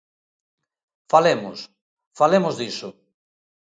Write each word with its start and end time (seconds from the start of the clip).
Falemos, 1.11 1.57
falemos 2.19 2.53
diso. 2.61 2.89